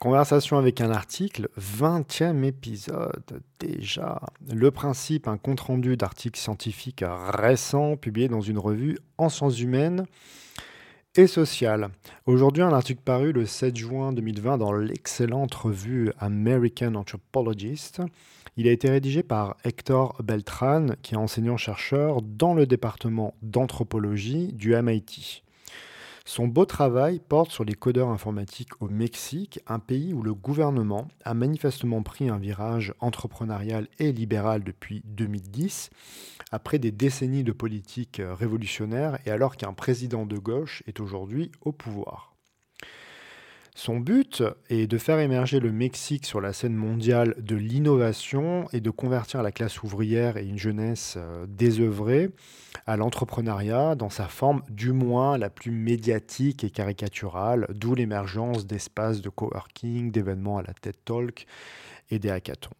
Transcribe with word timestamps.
Conversation 0.00 0.58
avec 0.58 0.80
un 0.80 0.92
article, 0.92 1.48
20e 1.58 2.44
épisode 2.44 3.42
déjà. 3.58 4.20
Le 4.48 4.70
principe, 4.70 5.26
un 5.26 5.38
compte-rendu 5.38 5.96
d'articles 5.96 6.38
scientifiques 6.38 7.02
récents 7.04 7.96
publié 7.96 8.28
dans 8.28 8.40
une 8.40 8.58
revue 8.58 8.96
en 9.16 9.28
sciences 9.28 9.58
humaines 9.58 10.06
et 11.16 11.26
sociales. 11.26 11.88
Aujourd'hui, 12.26 12.62
un 12.62 12.72
article 12.72 13.02
paru 13.04 13.32
le 13.32 13.44
7 13.44 13.76
juin 13.76 14.12
2020 14.12 14.58
dans 14.58 14.70
l'excellente 14.70 15.52
revue 15.52 16.12
American 16.20 16.94
Anthropologist. 16.94 18.00
Il 18.56 18.68
a 18.68 18.70
été 18.70 18.88
rédigé 18.88 19.24
par 19.24 19.56
Hector 19.64 20.14
Beltran, 20.22 20.90
qui 21.02 21.14
est 21.14 21.18
enseignant-chercheur 21.18 22.22
dans 22.22 22.54
le 22.54 22.66
département 22.66 23.34
d'anthropologie 23.42 24.52
du 24.52 24.80
MIT. 24.80 25.42
Son 26.28 26.46
beau 26.46 26.66
travail 26.66 27.22
porte 27.26 27.52
sur 27.52 27.64
les 27.64 27.72
codeurs 27.72 28.10
informatiques 28.10 28.82
au 28.82 28.88
Mexique, 28.90 29.60
un 29.66 29.78
pays 29.78 30.12
où 30.12 30.22
le 30.22 30.34
gouvernement 30.34 31.08
a 31.24 31.32
manifestement 31.32 32.02
pris 32.02 32.28
un 32.28 32.36
virage 32.36 32.92
entrepreneurial 33.00 33.88
et 33.98 34.12
libéral 34.12 34.62
depuis 34.62 35.00
2010, 35.06 35.88
après 36.52 36.78
des 36.78 36.90
décennies 36.90 37.44
de 37.44 37.52
politique 37.52 38.20
révolutionnaire 38.22 39.18
et 39.24 39.30
alors 39.30 39.56
qu'un 39.56 39.72
président 39.72 40.26
de 40.26 40.36
gauche 40.36 40.82
est 40.86 41.00
aujourd'hui 41.00 41.50
au 41.62 41.72
pouvoir. 41.72 42.37
Son 43.78 44.00
but 44.00 44.42
est 44.70 44.88
de 44.88 44.98
faire 44.98 45.20
émerger 45.20 45.60
le 45.60 45.70
Mexique 45.70 46.26
sur 46.26 46.40
la 46.40 46.52
scène 46.52 46.74
mondiale 46.74 47.36
de 47.38 47.54
l'innovation 47.54 48.66
et 48.72 48.80
de 48.80 48.90
convertir 48.90 49.40
la 49.40 49.52
classe 49.52 49.84
ouvrière 49.84 50.36
et 50.36 50.44
une 50.44 50.58
jeunesse 50.58 51.14
euh, 51.16 51.46
désœuvrée 51.48 52.30
à 52.88 52.96
l'entrepreneuriat 52.96 53.94
dans 53.94 54.10
sa 54.10 54.26
forme 54.26 54.62
du 54.68 54.90
moins 54.90 55.38
la 55.38 55.48
plus 55.48 55.70
médiatique 55.70 56.64
et 56.64 56.70
caricaturale, 56.70 57.68
d'où 57.72 57.94
l'émergence 57.94 58.66
d'espaces 58.66 59.20
de 59.20 59.28
coworking, 59.28 60.10
d'événements 60.10 60.58
à 60.58 60.62
la 60.62 60.74
TED 60.74 60.96
Talk 61.04 61.46
et 62.10 62.18
des 62.18 62.30
hackathons. 62.30 62.74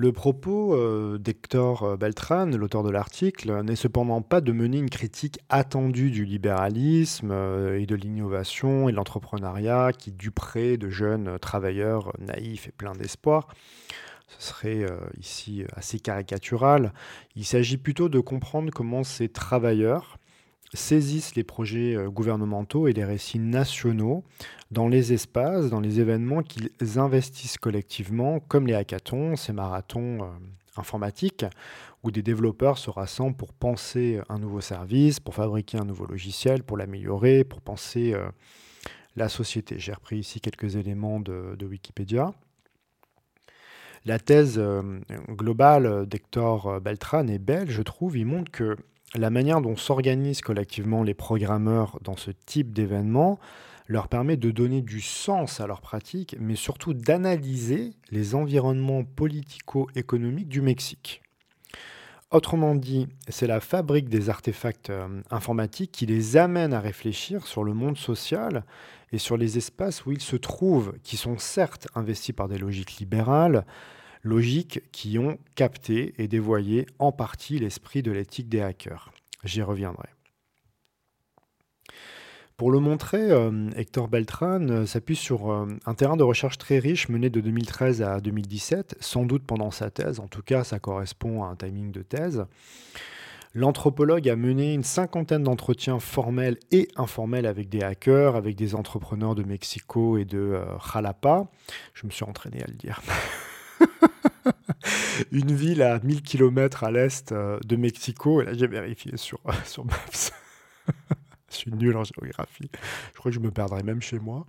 Le 0.00 0.12
propos 0.12 0.74
euh, 0.74 1.18
d'Hector 1.18 1.82
euh, 1.82 1.96
Beltran, 1.98 2.46
l'auteur 2.46 2.82
de 2.82 2.88
l'article, 2.88 3.62
n'est 3.62 3.76
cependant 3.76 4.22
pas 4.22 4.40
de 4.40 4.50
mener 4.50 4.78
une 4.78 4.88
critique 4.88 5.40
attendue 5.50 6.10
du 6.10 6.24
libéralisme 6.24 7.32
euh, 7.32 7.78
et 7.78 7.84
de 7.84 7.94
l'innovation 7.96 8.88
et 8.88 8.92
de 8.92 8.96
l'entrepreneuriat 8.96 9.92
qui 9.92 10.10
duperait 10.10 10.78
de 10.78 10.88
jeunes 10.88 11.38
travailleurs 11.38 12.14
naïfs 12.18 12.66
et 12.66 12.72
pleins 12.72 12.94
d'espoir. 12.94 13.48
Ce 14.26 14.48
serait 14.48 14.86
ici 15.18 15.64
assez 15.76 15.98
caricatural. 15.98 16.94
Il 17.34 17.44
s'agit 17.44 17.76
plutôt 17.76 18.08
de 18.08 18.20
comprendre 18.20 18.70
comment 18.72 19.02
ces 19.02 19.28
travailleurs, 19.28 20.19
saisissent 20.72 21.34
les 21.34 21.44
projets 21.44 21.96
euh, 21.96 22.08
gouvernementaux 22.08 22.88
et 22.88 22.92
les 22.92 23.04
récits 23.04 23.38
nationaux 23.38 24.24
dans 24.70 24.88
les 24.88 25.12
espaces, 25.12 25.70
dans 25.70 25.80
les 25.80 26.00
événements 26.00 26.42
qu'ils 26.42 26.98
investissent 26.98 27.58
collectivement, 27.58 28.40
comme 28.40 28.66
les 28.66 28.74
hackathons, 28.74 29.36
ces 29.36 29.52
marathons 29.52 30.22
euh, 30.22 30.26
informatiques, 30.76 31.44
où 32.02 32.10
des 32.10 32.22
développeurs 32.22 32.78
se 32.78 32.88
rassemblent 32.88 33.36
pour 33.36 33.52
penser 33.52 34.20
un 34.28 34.38
nouveau 34.38 34.60
service, 34.60 35.20
pour 35.20 35.34
fabriquer 35.34 35.78
un 35.78 35.84
nouveau 35.84 36.06
logiciel, 36.06 36.62
pour 36.62 36.76
l'améliorer, 36.76 37.44
pour 37.44 37.60
penser 37.60 38.14
euh, 38.14 38.28
la 39.16 39.28
société. 39.28 39.78
J'ai 39.78 39.92
repris 39.92 40.18
ici 40.18 40.40
quelques 40.40 40.76
éléments 40.76 41.20
de, 41.20 41.56
de 41.58 41.66
Wikipédia. 41.66 42.32
La 44.06 44.18
thèse 44.18 44.58
globale 45.28 46.06
d'Hector 46.06 46.80
Beltran 46.80 47.28
est 47.28 47.38
belle, 47.38 47.70
je 47.70 47.82
trouve. 47.82 48.16
Il 48.16 48.24
montre 48.24 48.50
que 48.50 48.74
la 49.14 49.30
manière 49.30 49.60
dont 49.60 49.76
s'organisent 49.76 50.40
collectivement 50.40 51.02
les 51.02 51.14
programmeurs 51.14 51.98
dans 52.02 52.16
ce 52.16 52.30
type 52.30 52.72
d'événement 52.72 53.38
leur 53.88 54.06
permet 54.06 54.36
de 54.36 54.52
donner 54.52 54.82
du 54.82 55.00
sens 55.00 55.60
à 55.60 55.66
leur 55.66 55.80
pratique, 55.80 56.36
mais 56.38 56.54
surtout 56.54 56.94
d'analyser 56.94 57.94
les 58.10 58.36
environnements 58.36 59.02
politico-économiques 59.02 60.48
du 60.48 60.60
Mexique. 60.60 61.22
Autrement 62.30 62.76
dit, 62.76 63.08
c'est 63.28 63.48
la 63.48 63.58
fabrique 63.58 64.08
des 64.08 64.30
artefacts 64.30 64.90
euh, 64.90 65.20
informatiques 65.32 65.90
qui 65.90 66.06
les 66.06 66.36
amène 66.36 66.72
à 66.72 66.78
réfléchir 66.78 67.44
sur 67.48 67.64
le 67.64 67.74
monde 67.74 67.96
social 67.96 68.64
et 69.10 69.18
sur 69.18 69.36
les 69.36 69.58
espaces 69.58 70.06
où 70.06 70.12
ils 70.12 70.20
se 70.20 70.36
trouvent, 70.36 70.94
qui 71.02 71.16
sont 71.16 71.38
certes 71.38 71.88
investis 71.96 72.32
par 72.32 72.46
des 72.46 72.58
logiques 72.58 72.98
libérales, 72.98 73.66
logiques 74.22 74.80
qui 74.92 75.18
ont 75.18 75.38
capté 75.54 76.14
et 76.18 76.28
dévoyé 76.28 76.86
en 76.98 77.12
partie 77.12 77.58
l'esprit 77.58 78.02
de 78.02 78.12
l'éthique 78.12 78.48
des 78.48 78.60
hackers. 78.60 79.12
J'y 79.44 79.62
reviendrai. 79.62 80.08
Pour 82.60 82.70
le 82.70 82.78
montrer, 82.78 83.30
euh, 83.30 83.70
Hector 83.74 84.08
Beltran 84.08 84.60
euh, 84.68 84.84
s'appuie 84.84 85.16
sur 85.16 85.50
euh, 85.50 85.66
un 85.86 85.94
terrain 85.94 86.18
de 86.18 86.22
recherche 86.22 86.58
très 86.58 86.78
riche 86.78 87.08
mené 87.08 87.30
de 87.30 87.40
2013 87.40 88.02
à 88.02 88.20
2017, 88.20 88.96
sans 89.00 89.24
doute 89.24 89.44
pendant 89.46 89.70
sa 89.70 89.90
thèse, 89.90 90.20
en 90.20 90.28
tout 90.28 90.42
cas 90.42 90.62
ça 90.62 90.78
correspond 90.78 91.42
à 91.42 91.46
un 91.46 91.56
timing 91.56 91.90
de 91.90 92.02
thèse. 92.02 92.44
L'anthropologue 93.54 94.28
a 94.28 94.36
mené 94.36 94.74
une 94.74 94.84
cinquantaine 94.84 95.42
d'entretiens 95.42 96.00
formels 96.00 96.58
et 96.70 96.88
informels 96.96 97.46
avec 97.46 97.70
des 97.70 97.80
hackers, 97.80 98.36
avec 98.36 98.56
des 98.56 98.74
entrepreneurs 98.74 99.34
de 99.34 99.42
Mexico 99.42 100.18
et 100.18 100.26
de 100.26 100.60
Jalapa. 100.92 101.46
Je 101.94 102.04
me 102.04 102.10
suis 102.10 102.24
entraîné 102.24 102.62
à 102.62 102.66
le 102.66 102.74
dire. 102.74 103.00
une 105.32 105.52
ville 105.52 105.82
à 105.82 106.00
1000 106.00 106.22
km 106.22 106.84
à 106.84 106.90
l'est 106.90 107.32
euh, 107.32 107.58
de 107.66 107.76
Mexico. 107.76 108.42
Et 108.42 108.44
là, 108.44 108.52
j'ai 108.54 108.66
vérifié 108.66 109.16
sur, 109.16 109.40
sur 109.64 109.84
Maps. 109.84 110.32
je 111.50 111.56
suis 111.56 111.72
nul 111.72 111.96
en 111.96 112.04
géographie. 112.04 112.70
Je 113.12 113.18
crois 113.18 113.30
que 113.30 113.34
je 113.36 113.40
me 113.40 113.50
perdrai 113.50 113.82
même 113.82 114.02
chez 114.02 114.18
moi. 114.18 114.46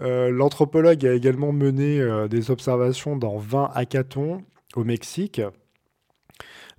Euh, 0.00 0.30
l'anthropologue 0.30 1.06
a 1.06 1.12
également 1.12 1.52
mené 1.52 2.00
euh, 2.00 2.28
des 2.28 2.50
observations 2.50 3.16
dans 3.16 3.38
20 3.38 3.70
hackathons 3.74 4.42
au 4.74 4.82
Mexique, 4.82 5.40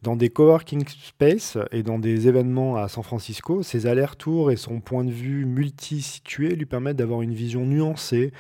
dans 0.02 0.18
des 0.18 0.30
coworking 0.30 0.86
space 0.88 1.58
et 1.72 1.82
dans 1.82 1.98
des 1.98 2.28
événements 2.28 2.76
à 2.76 2.90
San 2.90 3.04
Francisco. 3.04 3.64
Ses 3.64 3.88
allers-retours 3.88 4.52
et 4.52 4.58
son 4.58 4.82
point 4.82 5.06
de 5.06 5.12
vue 5.12 5.46
multi-situé 5.46 6.56
lui 6.56 6.66
permettent 6.66 6.98
d'avoir 6.98 7.22
une 7.22 7.34
vision 7.34 7.66
nuancée 7.66 8.34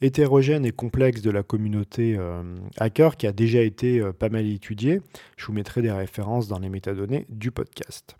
hétérogène 0.00 0.64
et 0.64 0.72
complexe 0.72 1.22
de 1.22 1.30
la 1.30 1.42
communauté 1.42 2.16
euh, 2.18 2.42
hacker 2.78 3.16
qui 3.16 3.26
a 3.26 3.32
déjà 3.32 3.60
été 3.60 4.00
euh, 4.00 4.12
pas 4.12 4.28
mal 4.28 4.46
étudiée. 4.46 5.00
Je 5.36 5.46
vous 5.46 5.52
mettrai 5.52 5.82
des 5.82 5.92
références 5.92 6.48
dans 6.48 6.58
les 6.58 6.68
métadonnées 6.68 7.26
du 7.28 7.50
podcast. 7.50 8.16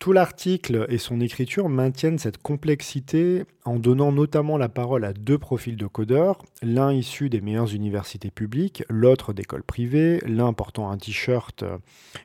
Tout 0.00 0.12
l'article 0.12 0.86
et 0.90 0.98
son 0.98 1.20
écriture 1.20 1.68
maintiennent 1.68 2.18
cette 2.18 2.38
complexité 2.38 3.44
en 3.64 3.78
donnant 3.78 4.12
notamment 4.12 4.58
la 4.58 4.68
parole 4.68 5.04
à 5.04 5.14
deux 5.14 5.38
profils 5.38 5.76
de 5.76 5.86
codeurs, 5.86 6.44
l'un 6.62 6.92
issu 6.92 7.30
des 7.30 7.40
meilleures 7.40 7.72
universités 7.72 8.30
publiques, 8.30 8.84
l'autre 8.90 9.32
d'écoles 9.32 9.62
privées, 9.62 10.20
l'un 10.26 10.52
portant 10.52 10.90
un 10.90 10.98
t-shirt 10.98 11.62
euh, 11.62 11.78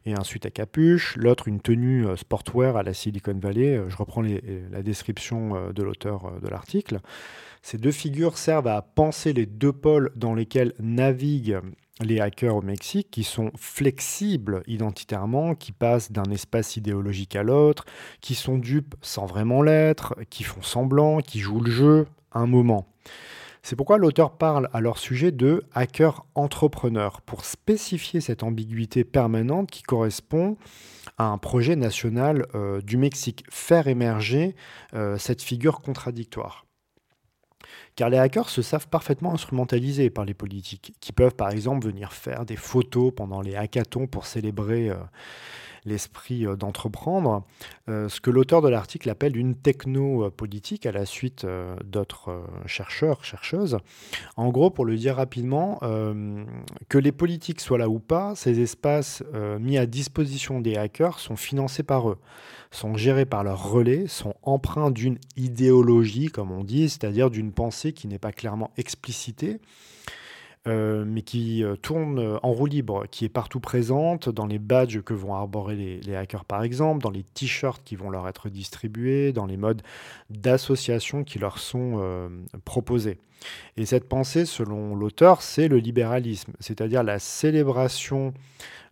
et 0.06 0.14
un 0.14 0.24
suite 0.24 0.46
à 0.46 0.50
capuche, 0.50 1.16
l'autre 1.16 1.48
une 1.48 1.62
tenue 1.62 2.06
sportwear 2.18 2.76
à 2.76 2.84
la 2.84 2.94
Silicon 2.94 3.40
Valley. 3.40 3.82
Je 3.88 3.96
reprends 3.96 4.22
la 4.24 4.84
description 4.84 5.72
de 5.72 5.84
l'auteur 5.84 6.40
de 6.42 6.48
l'article. 6.50 7.00
Ces 7.62 7.78
deux 7.78 7.92
figures 7.92 8.38
servent 8.38 8.68
à 8.68 8.82
penser 8.82 9.32
les 9.32 9.46
deux 9.46 9.74
pôles 9.74 10.12
dans 10.16 10.34
lesquels 10.34 10.74
naviguent 10.80 11.62
les 12.00 12.20
hackers 12.20 12.56
au 12.56 12.62
Mexique, 12.62 13.10
qui 13.12 13.24
sont 13.24 13.52
flexibles 13.58 14.64
identitairement, 14.68 15.56
qui 15.56 15.72
passent 15.72 16.12
d'un 16.12 16.32
espace 16.32 16.78
idéologique 16.78 17.36
à 17.36 17.44
l'autre, 17.44 17.86
qui 18.22 18.36
sont 18.36 18.58
dupes 18.58 18.96
sans 19.02 19.26
vraiment 19.26 19.62
l'être, 19.62 20.16
qui 20.30 20.44
font 20.44 20.62
semblant, 20.62 21.20
qui 21.20 21.40
jouent 21.40 21.62
le 21.62 21.72
jeu 21.72 22.08
un 22.32 22.46
moment. 22.46 22.88
C'est 23.62 23.76
pourquoi 23.76 23.98
l'auteur 23.98 24.38
parle 24.38 24.70
à 24.72 24.80
leur 24.80 24.98
sujet 24.98 25.32
de 25.32 25.64
hackers 25.74 26.26
entrepreneurs, 26.36 27.22
pour 27.22 27.44
spécifier 27.44 28.22
cette 28.22 28.44
ambiguïté 28.44 29.04
permanente 29.04 29.70
qui 29.70 29.84
correspond 29.84 30.58
à 31.18 31.26
un 31.26 31.38
projet 31.38 31.76
national 31.76 32.46
euh, 32.56 32.82
du 32.82 32.98
Mexique, 32.98 33.44
faire 33.50 33.88
émerger 33.88 34.56
euh, 34.94 35.18
cette 35.18 35.42
figure 35.42 35.82
contradictoire. 35.82 36.66
Car 37.96 38.10
les 38.10 38.18
hackers 38.18 38.50
se 38.50 38.62
savent 38.62 38.88
parfaitement 38.88 39.34
instrumentalisés 39.34 40.10
par 40.10 40.26
les 40.26 40.34
politiques, 40.34 40.94
qui 41.00 41.12
peuvent 41.12 41.36
par 41.36 41.50
exemple 41.50 41.86
venir 41.86 42.14
faire 42.14 42.46
des 42.46 42.56
photos 42.56 43.14
pendant 43.16 43.42
les 43.42 43.56
hackathons 43.56 44.08
pour 44.08 44.26
célébrer 44.26 44.90
euh, 44.90 44.96
l'esprit 45.86 46.46
euh, 46.46 46.56
d'entreprendre, 46.56 47.44
euh, 47.90 48.10
ce 48.10 48.22
que 48.22 48.30
l'auteur 48.30 48.62
de 48.62 48.70
l'article 48.70 49.10
appelle 49.10 49.38
une 49.38 49.56
techno-politique 49.56 50.86
à 50.86 50.92
la 50.92 51.06
suite 51.06 51.46
d'autres 51.84 52.44
chercheurs, 52.66 53.24
chercheuses. 53.24 53.78
En 54.36 54.50
gros, 54.50 54.70
pour 54.70 54.86
le 54.86 54.96
dire 54.96 55.16
rapidement, 55.16 55.80
que 56.90 56.98
les 56.98 57.12
politiques 57.12 57.62
soient 57.62 57.78
là 57.78 57.90
ou 57.90 58.00
pas, 58.00 58.36
ces 58.36 58.60
espaces 58.60 59.24
mis 59.60 59.78
à 59.78 59.86
disposition 59.86 60.60
des 60.60 60.76
hackers 60.76 61.20
sont 61.20 61.36
financés 61.36 61.84
par 61.84 62.10
eux 62.10 62.18
sont 62.72 62.96
gérés 62.96 63.26
par 63.26 63.44
leurs 63.44 63.72
relais, 63.72 64.08
sont 64.08 64.36
empreints 64.44 64.92
d'une 64.92 65.18
idéologie, 65.36 66.28
comme 66.28 66.52
on 66.52 66.64
dit, 66.64 66.90
c'est-à-dire 66.90 67.30
d'une 67.30 67.52
pensée 67.52 67.94
qui 67.94 68.08
n'est 68.08 68.20
pas 68.20 68.32
clairement 68.32 68.72
explicitée, 68.78 69.60
euh, 70.68 71.06
mais 71.08 71.22
qui 71.22 71.64
euh, 71.64 71.78
tourne 71.78 72.38
en 72.44 72.52
roue 72.52 72.66
libre, 72.66 73.06
qui 73.10 73.24
est 73.24 73.30
partout 73.30 73.62
présente 73.62 74.28
dans 74.28 74.46
les 74.46 74.60
badges 74.60 75.02
que 75.02 75.14
vont 75.14 75.34
arborer 75.34 75.76
les, 75.76 76.16
hackers 76.16 76.44
par 76.44 76.64
exemple, 76.64 77.02
dans 77.02 77.12
les 77.12 77.24
t-shirts 77.24 77.82
qui 77.86 77.96
vont 77.96 78.10
leur 78.10 78.28
être 78.28 78.50
distribués, 78.50 79.32
dans 79.32 79.46
les 79.46 79.56
modes 79.56 79.82
d'association 80.30 81.24
qui 81.24 81.40
leur 81.40 81.60
sont 81.60 82.30
proposés. 82.66 83.20
Et 83.78 83.86
cette 83.86 84.10
pensée, 84.10 84.46
selon 84.46 84.96
l'auteur, 84.96 85.42
c'est 85.42 85.70
le 85.70 85.78
libéralisme, 85.78 86.52
c'est-à-dire 86.60 87.04
la 87.04 87.20
célébration 87.20 88.34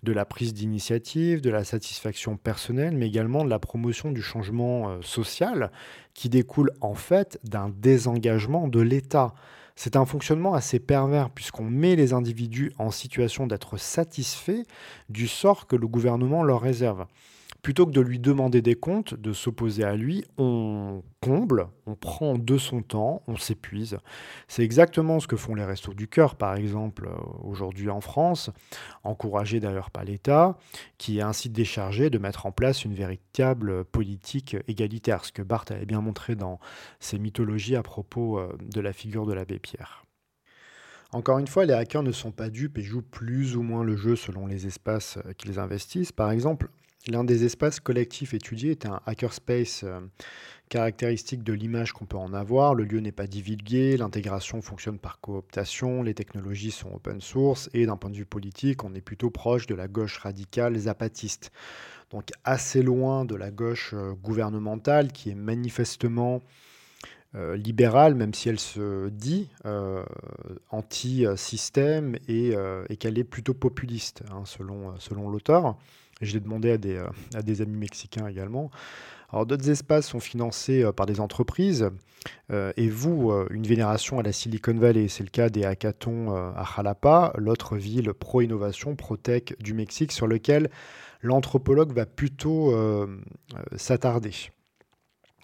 de 0.03 0.13
la 0.13 0.23
prise 0.23 0.53
d'initiative, 0.53 1.41
de 1.41 1.49
la 1.49 1.65
satisfaction 1.65 2.37
personnelle, 2.37 2.95
mais 2.95 3.07
également 3.07 3.43
de 3.43 3.49
la 3.49 3.59
promotion 3.59 4.11
du 4.11 4.21
changement 4.21 5.01
social 5.01 5.69
qui 6.13 6.29
découle 6.29 6.71
en 6.79 6.95
fait 6.95 7.39
d'un 7.43 7.67
désengagement 7.67 8.69
de 8.69 8.79
l'État. 8.79 9.33
C'est 9.79 9.95
un 9.95 10.05
fonctionnement 10.05 10.55
assez 10.55 10.79
pervers 10.79 11.29
puisqu'on 11.29 11.63
met 11.63 11.95
les 11.95 12.11
individus 12.11 12.73
en 12.79 12.89
situation 12.89 13.45
d'être 13.45 13.77
satisfaits 13.77 14.63
du 15.07 15.27
sort 15.27 15.67
que 15.67 15.75
le 15.75 15.87
gouvernement 15.87 16.41
leur 16.41 16.61
réserve. 16.61 17.05
Plutôt 17.67 17.85
que 17.85 17.91
de 17.91 17.99
lui 17.99 18.17
demander 18.17 18.61
des 18.61 18.75
comptes, 18.75 19.13
de 19.13 19.33
s'opposer 19.33 19.83
à 19.83 19.97
lui, 19.97 20.23
on 20.37 21.03
comble, 21.19 21.67
on 21.85 21.95
prend 21.95 22.37
de 22.37 22.57
son 22.57 22.81
temps, 22.81 23.23
on 23.27 23.35
s'épuise. 23.35 23.97
C'est 24.47 24.63
exactement 24.63 25.19
ce 25.19 25.27
que 25.27 25.35
font 25.35 25.53
les 25.53 25.65
restos 25.65 25.93
du 25.93 26.07
cœur, 26.07 26.35
par 26.35 26.55
exemple, 26.55 27.09
euh, 27.09 27.43
aujourd'hui 27.43 27.89
en 27.89 27.99
France, 27.99 28.51
encouragés 29.03 29.59
d'ailleurs 29.59 29.91
par 29.91 30.05
l'État, 30.05 30.57
qui 30.97 31.17
est 31.17 31.21
ainsi 31.21 31.49
déchargé 31.49 32.09
de 32.09 32.17
mettre 32.17 32.45
en 32.45 32.53
place 32.53 32.85
une 32.85 32.93
véritable 32.93 33.83
politique 33.83 34.55
égalitaire, 34.69 35.25
ce 35.25 35.33
que 35.33 35.41
Barthes 35.41 35.71
avait 35.71 35.85
bien 35.85 35.99
montré 35.99 36.35
dans 36.35 36.61
ses 37.01 37.19
mythologies 37.19 37.75
à 37.75 37.83
propos 37.83 38.39
euh, 38.39 38.57
de 38.61 38.79
la 38.79 38.93
figure 38.93 39.25
de 39.25 39.33
l'abbé 39.33 39.59
Pierre. 39.59 40.05
Encore 41.11 41.37
une 41.37 41.47
fois, 41.47 41.65
les 41.65 41.73
hackers 41.73 42.03
ne 42.03 42.13
sont 42.13 42.31
pas 42.31 42.49
dupes 42.49 42.77
et 42.77 42.81
jouent 42.81 43.01
plus 43.01 43.57
ou 43.57 43.61
moins 43.61 43.83
le 43.83 43.97
jeu 43.97 44.15
selon 44.15 44.47
les 44.47 44.67
espaces 44.67 45.17
euh, 45.17 45.33
qu'ils 45.33 45.59
investissent. 45.59 46.13
Par 46.13 46.31
exemple, 46.31 46.69
L'un 47.07 47.23
des 47.23 47.45
espaces 47.45 47.79
collectifs 47.79 48.33
étudiés 48.33 48.71
est 48.71 48.85
un 48.85 48.99
hackerspace 49.05 49.85
euh, 49.85 50.01
caractéristique 50.67 51.41
de 51.41 51.53
l'image 51.53 51.93
qu'on 51.93 52.05
peut 52.05 52.17
en 52.17 52.33
avoir. 52.33 52.75
Le 52.75 52.83
lieu 52.83 52.99
n'est 52.99 53.13
pas 53.13 53.27
divulgué, 53.27 53.95
l'intégration 53.95 54.61
fonctionne 54.61 54.99
par 54.99 55.21
cooptation, 55.21 56.03
les 56.03 56.13
technologies 56.13 56.71
sont 56.71 56.93
open 56.93 57.21
source 57.21 57.69
et 57.73 57.85
d'un 57.85 57.95
point 57.95 58.09
de 58.09 58.17
vue 58.17 58.25
politique, 58.25 58.83
on 58.83 58.93
est 58.93 59.01
plutôt 59.01 59.29
proche 59.29 59.67
de 59.67 59.75
la 59.75 59.87
gauche 59.87 60.17
radicale 60.17 60.77
zapatiste. 60.77 61.51
Donc 62.11 62.29
assez 62.43 62.81
loin 62.81 63.23
de 63.23 63.35
la 63.35 63.51
gauche 63.51 63.91
euh, 63.93 64.11
gouvernementale 64.13 65.13
qui 65.13 65.29
est 65.29 65.35
manifestement 65.35 66.41
euh, 67.35 67.55
libérale, 67.55 68.15
même 68.15 68.33
si 68.33 68.49
elle 68.49 68.59
se 68.59 69.07
dit 69.09 69.49
anti-système 70.71 72.17
et, 72.27 72.53
qu'elle 72.99 73.17
est 73.17 73.23
plutôt 73.23 73.53
populiste, 73.53 74.23
hein, 74.31 74.43
selon, 74.45 74.97
selon 74.99 75.29
l'auteur. 75.29 75.77
Je 76.21 76.33
l'ai 76.33 76.39
demandé 76.39 76.71
à 76.71 76.77
des, 76.77 76.95
euh, 76.95 77.07
à 77.33 77.41
des 77.41 77.61
amis 77.61 77.77
mexicains 77.77 78.27
également. 78.27 78.71
Alors 79.29 79.45
d'autres 79.45 79.69
espaces 79.69 80.07
sont 80.07 80.19
financés 80.19 80.83
euh, 80.83 80.91
par 80.91 81.05
des 81.05 81.19
entreprises 81.19 81.89
euh, 82.51 82.71
et 82.77 82.89
vous, 82.89 83.31
une 83.51 83.67
vénération 83.67 84.19
à 84.19 84.23
la 84.23 84.31
Silicon 84.31 84.73
Valley. 84.75 85.07
C'est 85.07 85.23
le 85.23 85.29
cas 85.29 85.49
des 85.49 85.63
hackathons 85.63 86.31
à 86.33 86.65
Jalapa, 86.75 87.33
l'autre 87.37 87.77
ville 87.77 88.13
pro-innovation, 88.13 88.95
pro-tech 88.95 89.55
du 89.59 89.73
Mexique, 89.73 90.11
sur 90.11 90.27
lequel 90.27 90.69
l'anthropologue 91.21 91.93
va 91.93 92.05
plutôt 92.05 92.73
s'attarder. 93.75 94.33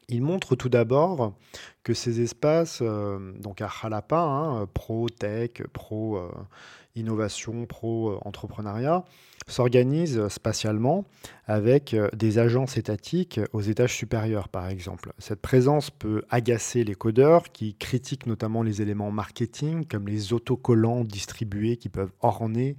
Il 0.10 0.24
montre 0.24 0.56
tout 0.56 0.70
d'abord 0.70 1.36
que 1.84 1.94
ces 1.94 2.22
espaces, 2.22 2.82
donc 2.82 3.62
à 3.62 3.70
Jalapa, 3.70 4.20
hein, 4.20 4.68
pro-tech, 4.74 5.62
pro-innovation, 5.72 7.66
pro-entrepreneuriat, 7.66 9.06
s'organise 9.48 10.28
spatialement 10.28 11.06
avec 11.46 11.94
euh, 11.94 12.10
des 12.14 12.40
agences 12.40 12.78
étatiques 12.78 13.40
aux 13.52 13.62
étages 13.62 13.96
supérieurs, 13.96 14.50
par 14.50 14.70
exemple. 14.70 15.14
Cette 15.18 15.42
présence 15.42 15.90
peut 15.90 16.24
agacer 16.30 16.84
les 16.84 16.96
codeurs 16.96 17.52
qui 17.52 17.76
critiquent 17.76 18.28
notamment 18.28 18.64
les 18.64 18.82
éléments 18.82 19.12
marketing, 19.12 19.86
comme 19.86 20.08
les 20.08 20.34
autocollants 20.34 21.04
distribués 21.04 21.78
qui 21.78 21.90
peuvent 21.90 22.14
orner 22.22 22.76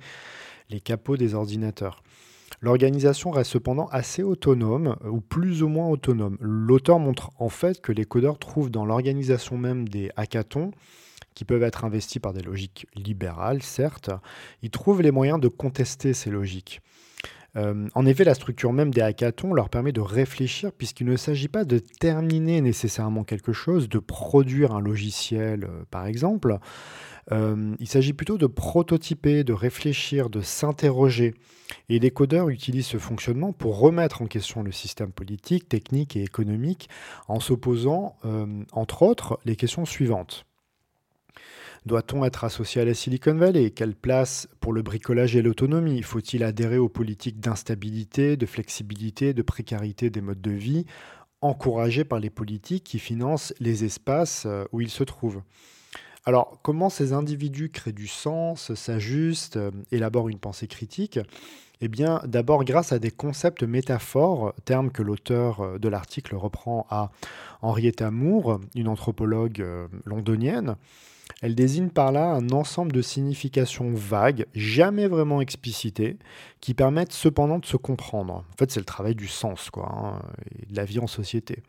les 0.71 0.81
capots 0.81 1.17
des 1.17 1.35
ordinateurs. 1.35 2.03
L'organisation 2.61 3.31
reste 3.31 3.51
cependant 3.51 3.89
assez 3.89 4.23
autonome, 4.23 4.97
ou 5.11 5.21
plus 5.21 5.63
ou 5.63 5.69
moins 5.69 5.89
autonome. 5.89 6.39
L'auteur 6.41 6.99
montre 6.99 7.31
en 7.39 7.49
fait 7.49 7.81
que 7.81 7.93
les 7.93 8.05
codeurs 8.05 8.39
trouvent 8.39 8.71
dans 8.71 8.87
l'organisation 8.87 9.59
même 9.59 9.89
des 9.89 10.11
hackathons 10.17 10.71
qui 11.35 11.45
peuvent 11.45 11.63
être 11.63 11.85
investis 11.85 12.21
par 12.21 12.33
des 12.33 12.43
logiques 12.43 12.87
libérales, 12.95 13.63
certes, 13.63 14.11
ils 14.63 14.71
trouvent 14.71 15.03
les 15.03 15.11
moyens 15.11 15.41
de 15.41 15.49
contester 15.49 16.15
ces 16.15 16.31
logiques. 16.31 16.81
Euh, 17.57 17.89
en 17.95 18.07
effet, 18.07 18.25
la 18.25 18.35
structure 18.35 18.73
même 18.73 18.93
des 18.93 19.01
hackathons 19.01 19.53
leur 19.53 19.69
permet 19.69 19.93
de 19.93 20.01
réfléchir 20.01 20.73
puisqu'il 20.73 21.07
ne 21.07 21.17
s'agit 21.17 21.49
pas 21.49 21.65
de 21.65 21.79
terminer 21.79 22.61
nécessairement 22.61 23.25
quelque 23.25 23.53
chose, 23.53 23.89
de 23.89 23.99
produire 23.99 24.75
un 24.75 24.81
logiciel 24.81 25.65
euh, 25.65 25.85
par 25.91 26.07
exemple. 26.07 26.59
Euh, 27.33 27.75
il 27.79 27.89
s'agit 27.89 28.13
plutôt 28.13 28.39
de 28.39 28.47
prototyper, 28.47 29.45
de 29.45 29.53
réfléchir, 29.53 30.31
de 30.31 30.41
s'interroger. 30.41 31.35
Et 31.89 31.99
les 31.99 32.11
codeurs 32.11 32.51
utilisent 32.51 32.87
ce 32.87 32.99
fonctionnement 32.99 33.53
pour 33.53 33.79
remettre 33.79 34.21
en 34.21 34.27
question 34.27 34.63
le 34.63 34.73
système 34.73 35.13
politique, 35.13 35.69
technique 35.69 36.17
et 36.17 36.23
économique 36.23 36.89
en 37.27 37.41
s'opposant, 37.41 38.17
entre 38.73 39.03
autres, 39.03 39.41
les 39.47 39.57
questions 39.57 39.87
suivantes. 39.87 40.45
Doit-on 41.87 42.25
être 42.25 42.45
associé 42.45 42.81
à 42.81 42.87
la 42.87 42.95
Silicon 42.95 43.35
Valley? 43.35 43.71
Quelle 43.71 43.95
place 43.95 44.49
pour 44.61 44.73
le 44.73 44.81
bricolage 44.81 45.37
et 45.37 45.43
l'autonomie? 45.43 46.01
Faut-il 46.01 46.43
adhérer 46.43 46.79
aux 46.79 46.89
politiques 46.89 47.41
d'instabilité, 47.41 48.39
de 48.39 48.47
flexibilité, 48.47 49.35
de 49.35 49.43
précarité 49.43 50.09
des 50.09 50.23
modes 50.23 50.41
de 50.41 50.51
vie 50.51 50.87
encouragées 51.43 52.05
par 52.05 52.21
les 52.21 52.31
politiques 52.31 52.85
qui 52.85 52.99
financent 52.99 53.53
les 53.61 53.85
espaces 53.85 54.45
euh, 54.47 54.65
où 54.73 54.81
ils 54.81 54.89
se 54.89 55.05
trouvent? 55.05 55.43
Alors, 56.25 56.59
comment 56.63 56.89
ces 56.89 57.13
individus 57.13 57.69
créent 57.69 57.93
du 57.93 58.07
sens, 58.07 58.73
s'ajustent, 58.73 59.59
euh, 59.59 59.71
élaborent 59.93 60.31
une 60.31 60.39
pensée 60.39 60.69
critique? 60.69 61.21
Eh 61.83 61.89
bien, 61.89 62.23
d'abord 62.25 62.65
grâce 62.65 62.93
à 62.93 62.99
des 62.99 63.11
concepts 63.11 63.63
métaphores, 63.63 64.55
termes 64.65 64.91
que 64.91 65.03
l'auteur 65.03 65.61
euh, 65.61 65.79
de 65.79 65.91
l'article 65.91 66.35
reprend 66.35 66.87
à 66.89 67.11
Henrietta 67.61 68.11
Moore, 68.11 68.59
une 68.75 68.89
anthropologue 68.89 69.63
londonienne. 70.07 70.77
Elle 71.43 71.55
désigne 71.55 71.89
par 71.89 72.13
là 72.13 72.31
un 72.31 72.51
ensemble 72.51 72.93
de 72.93 73.03
significations 73.03 73.93
vagues, 73.93 74.47
jamais 74.55 75.09
vraiment 75.09 75.41
explicitées, 75.41 76.19
qui 76.61 76.75
permettent 76.75 77.13
cependant 77.13 77.59
de 77.59 77.67
se 77.67 77.77
comprendre. 77.77 78.45
En 78.53 78.57
fait, 78.59 78.71
c'est 78.71 78.81
le 78.81 78.87
travail 78.87 79.15
du 79.15 79.29
sens, 79.29 79.71
quoi, 79.71 79.91
hein, 79.91 80.23
de 80.69 80.77
la 80.77 80.85
vie 80.85 81.01
en 81.01 81.07
société. 81.07 81.63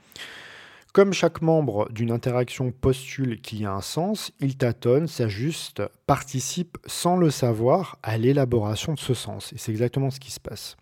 Comme 0.94 1.12
chaque 1.12 1.42
membre 1.42 1.92
d'une 1.92 2.12
interaction 2.12 2.72
postule 2.72 3.42
qu'il 3.42 3.60
y 3.60 3.66
a 3.66 3.74
un 3.74 3.82
sens, 3.82 4.32
il 4.40 4.56
tâtonne, 4.56 5.10
s'ajuste, 5.10 5.82
participe 6.08 6.78
sans 6.86 7.18
le 7.18 7.30
savoir 7.30 8.00
à 8.02 8.18
l'élaboration 8.18 8.94
de 8.94 9.00
ce 9.00 9.14
sens. 9.14 9.52
Et 9.52 9.58
c'est 9.58 9.72
exactement 9.72 10.10
ce 10.10 10.22
qui 10.22 10.32
se 10.32 10.40
passe. 10.40 10.78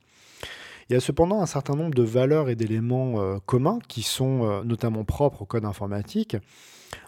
Il 0.88 0.94
y 0.94 0.96
a 0.96 1.00
cependant 1.00 1.42
un 1.42 1.48
certain 1.48 1.76
nombre 1.76 1.96
de 1.96 2.04
valeurs 2.04 2.50
et 2.50 2.56
d'éléments 2.56 3.22
euh, 3.22 3.40
communs 3.48 3.80
qui 3.88 4.04
sont 4.04 4.44
euh, 4.44 4.64
notamment 4.64 5.04
propres 5.04 5.42
au 5.42 5.46
code 5.46 5.66
informatique. 5.66 6.38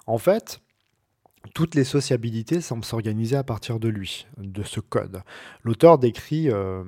En 0.07 0.17
fait, 0.17 0.61
toutes 1.53 1.75
les 1.75 1.83
sociabilités 1.83 2.61
semblent 2.61 2.85
s'organiser 2.85 3.35
à 3.35 3.43
partir 3.43 3.79
de 3.79 3.87
lui, 3.87 4.27
de 4.37 4.63
ce 4.63 4.79
code. 4.79 5.21
L'auteur 5.63 5.97
décrit 5.97 6.49
euh, 6.49 6.83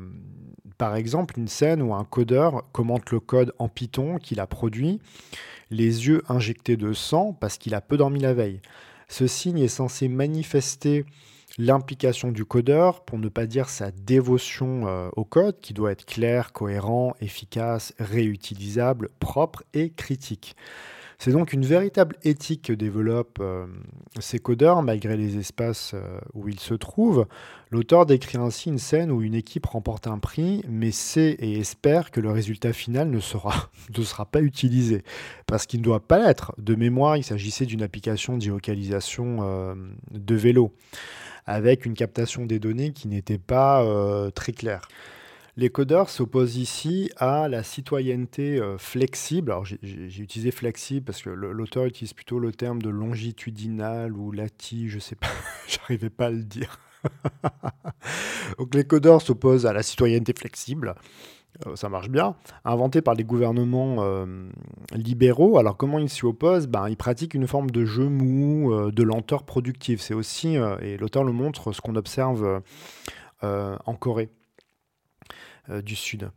par 0.78 0.96
exemple 0.96 1.40
une 1.40 1.48
scène 1.48 1.82
où 1.82 1.94
un 1.94 2.04
codeur 2.04 2.64
commente 2.72 3.12
le 3.12 3.20
code 3.20 3.54
en 3.60 3.70
Python 3.70 4.18
qu'il 4.18 4.40
a 4.40 4.48
produit, 4.48 5.00
les 5.70 6.08
yeux 6.08 6.24
injectés 6.30 6.78
de 6.78 6.94
sang 6.94 7.34
parce 7.34 7.58
qu'il 7.58 7.76
a 7.76 7.82
peu 7.82 7.98
dormi 7.98 8.20
la 8.20 8.34
veille. 8.34 8.62
Ce 9.10 9.28
signe 9.28 9.60
est 9.60 9.68
censé 9.68 10.08
manifester 10.08 11.06
l'implication 11.58 12.32
du 12.32 12.46
codeur, 12.46 13.04
pour 13.04 13.18
ne 13.18 13.30
pas 13.30 13.46
dire 13.46 13.70
sa 13.70 13.92
dévotion 13.92 14.88
euh, 14.88 15.10
au 15.16 15.24
code, 15.24 15.60
qui 15.60 15.74
doit 15.74 15.92
être 15.92 16.06
clair, 16.06 16.54
cohérent, 16.54 17.16
efficace, 17.20 17.94
réutilisable, 18.00 19.10
propre 19.20 19.64
et 19.74 19.90
critique. 19.90 20.56
C'est 21.20 21.32
donc 21.32 21.52
une 21.52 21.66
véritable 21.66 22.16
éthique 22.24 22.68
que 22.68 22.74
développent 22.74 23.40
euh, 23.42 23.66
ces 24.20 24.38
codeurs, 24.38 24.84
malgré 24.84 25.18
les 25.18 25.38
espaces 25.38 25.94
euh, 25.96 26.20
où 26.36 26.48
ils 26.48 26.60
se 26.60 26.76
trouvent. 26.76 27.26
L'auteur 27.72 28.06
décrit 28.06 28.38
ainsi 28.38 28.70
une 28.70 28.78
scène 28.78 29.10
où 29.10 29.24
une 29.24 29.34
équipe 29.34 29.66
remporte 29.66 30.06
un 30.06 30.20
prix, 30.20 30.64
mais 30.70 30.92
sait 30.92 31.36
et 31.40 31.58
espère 31.58 32.12
que 32.12 32.20
le 32.20 32.30
résultat 32.30 32.72
final 32.72 33.10
ne 33.10 33.20
sera, 33.20 33.72
pas 34.32 34.42
utilisé, 34.42 35.04
parce 35.48 35.66
qu'il 35.66 35.80
ne 35.80 35.86
doit 35.86 36.08
pas 36.08 36.20
l'être. 36.20 36.54
De 36.60 36.76
mémoire, 36.76 37.18
il 37.18 37.24
s'agissait 37.24 37.66
d'une 37.66 37.82
application 37.82 38.38
d'ilocalisation 38.38 39.40
euh, 39.42 39.74
de 40.12 40.36
vélo, 40.36 40.72
avec 41.48 41.88
une 41.88 41.96
captation 41.96 42.46
des 42.46 42.60
données 42.60 42.94
qui 42.94 43.08
n'était 43.08 43.40
pas 43.40 43.84
très 44.36 44.52
claire. 44.52 44.88
Les 45.60 45.72
codeurs 45.72 46.12
s'opposent 46.12 46.58
ici 46.58 47.10
à 47.18 47.48
la 47.48 47.64
citoyenneté 47.64 48.60
euh, 48.60 48.78
flexible. 48.78 49.52
Alors 49.52 49.66
j'ai 49.66 50.22
utilisé 50.22 50.52
flexible 50.52 51.04
parce 51.04 51.24
que 51.24 51.32
l'auteur 51.32 51.86
utilise 51.86 52.14
plutôt 52.14 52.38
le 52.38 52.52
terme 52.52 52.80
de 52.80 52.90
longitudinal 52.90 54.14
ou 54.14 54.32
lati, 54.32 54.88
je 54.88 55.00
sais 55.00 55.16
pas, 55.16 55.26
j'arrivais 55.68 56.12
pas 56.12 56.28
à 56.28 56.30
le 56.30 56.44
dire. 56.44 56.80
Donc 58.60 58.76
les 58.76 58.84
codeurs 58.84 59.20
s'opposent 59.20 59.66
à 59.66 59.74
la 59.74 59.82
citoyenneté 59.82 60.32
flexible. 60.38 60.94
Euh, 61.66 61.76
ça 61.76 61.90
marche 61.90 62.10
bien, 62.10 62.36
inventé 62.64 63.02
par 63.02 63.16
les 63.16 63.24
gouvernements 63.24 63.96
euh, 64.02 64.48
libéraux. 64.94 65.58
Alors 65.58 65.76
comment 65.76 65.98
ils 65.98 66.10
s'y 66.10 66.24
opposent? 66.24 66.68
Ben, 66.68 66.88
Ils 66.88 66.98
pratiquent 66.98 67.34
une 67.34 67.48
forme 67.48 67.72
de 67.72 67.84
jeu 67.84 68.08
mou, 68.10 68.92
de 68.92 69.02
lenteur 69.02 69.42
productive. 69.42 70.02
C'est 70.02 70.14
aussi, 70.14 70.56
et 70.82 70.98
l'auteur 70.98 71.24
le 71.24 71.32
montre, 71.32 71.72
ce 71.72 71.82
qu'on 71.82 71.96
observe 71.96 72.62
en 73.42 73.96
Corée 73.96 74.30
du 75.84 75.96
Sud. 75.96 76.30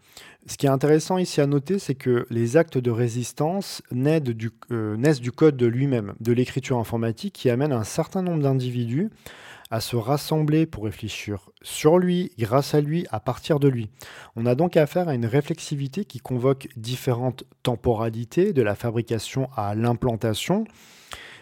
Ce 0.47 0.56
qui 0.56 0.66
est 0.66 0.70
intéressant 0.70 1.18
ici 1.18 1.40
à 1.40 1.47
noter, 1.47 1.78
c'est 1.78 1.94
que 1.94 2.26
les 2.30 2.56
actes 2.56 2.78
de 2.78 2.90
résistance 2.90 3.80
naissent 3.92 4.23
du, 4.23 4.35
du 4.35 5.32
code 5.32 5.56
de 5.56 5.66
lui-même, 5.66 6.14
de 6.18 6.32
l'écriture 6.32 6.78
informatique, 6.78 7.35
qui 7.35 7.49
amène 7.49 7.73
un 7.73 7.85
certain 7.85 8.23
nombre 8.23 8.42
d'individus 8.42 9.09
à 9.70 9.80
se 9.80 9.97
rassembler 9.97 10.66
pour 10.66 10.85
réfléchir 10.85 11.49
sur 11.62 11.99
lui, 11.99 12.32
grâce 12.38 12.75
à 12.75 12.80
lui, 12.80 13.06
à 13.11 13.20
partir 13.20 13.61
de 13.61 13.68
lui. 13.68 13.88
On 14.35 14.47
a 14.47 14.54
donc 14.56 14.76
affaire 14.76 15.09
à 15.09 15.14
une 15.14 15.26
réflexivité 15.26 16.04
qui 16.04 16.18
convoque 16.18 16.68
différentes 16.76 17.44
temporalités, 17.62 18.52
de 18.52 18.62
la 18.62 18.75
fabrication 18.75 19.49
à 19.56 19.75
l'implantation, 19.76 20.64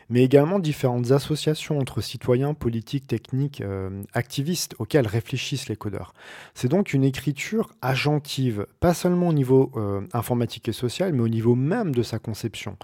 mais 0.09 0.25
également 0.25 0.59
différentes 0.59 1.11
associations 1.11 1.79
entre 1.79 2.01
citoyens, 2.01 2.55
politiques, 2.55 3.07
techniques, 3.07 3.61
euh, 3.61 4.03
activistes 4.13 4.75
auxquels 4.79 5.07
réfléchissent 5.07 5.69
les 5.69 5.77
codeurs. 5.77 6.15
C'est 6.55 6.69
donc 6.69 6.93
une 6.93 7.05
écriture 7.05 7.71
agentive, 7.83 8.67
pas 8.81 8.95
seulement 8.95 9.29
au 9.29 9.33
niveau 9.33 9.71
euh, 9.77 10.01
informatique 10.13 10.69
et 10.69 10.73
social, 10.73 11.13
mais 11.13 11.23
au 11.23 11.29
niveau 11.29 11.55
même 11.55 11.95
de 11.95 12.03
sa 12.03 12.19
conception. 12.19 12.77